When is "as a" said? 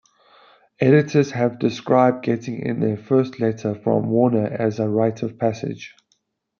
4.47-4.89